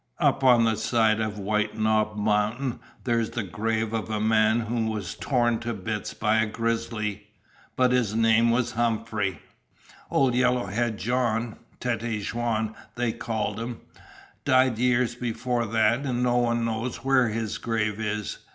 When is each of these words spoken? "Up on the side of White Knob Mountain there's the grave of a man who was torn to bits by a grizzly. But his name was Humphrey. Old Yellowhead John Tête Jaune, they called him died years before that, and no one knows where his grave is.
"Up 0.17 0.43
on 0.43 0.63
the 0.63 0.77
side 0.77 1.19
of 1.21 1.37
White 1.37 1.77
Knob 1.77 2.17
Mountain 2.17 2.79
there's 3.03 3.29
the 3.29 3.43
grave 3.43 3.93
of 3.93 4.09
a 4.09 4.19
man 4.19 4.61
who 4.61 4.87
was 4.87 5.13
torn 5.13 5.59
to 5.59 5.75
bits 5.75 6.11
by 6.15 6.37
a 6.37 6.47
grizzly. 6.47 7.27
But 7.75 7.91
his 7.91 8.15
name 8.15 8.49
was 8.49 8.71
Humphrey. 8.71 9.41
Old 10.09 10.33
Yellowhead 10.33 10.97
John 10.97 11.57
Tête 11.79 12.19
Jaune, 12.23 12.73
they 12.95 13.11
called 13.11 13.59
him 13.59 13.81
died 14.43 14.79
years 14.79 15.13
before 15.13 15.67
that, 15.67 16.03
and 16.03 16.23
no 16.23 16.37
one 16.37 16.65
knows 16.65 17.05
where 17.05 17.27
his 17.29 17.59
grave 17.59 17.99
is. 17.99 18.39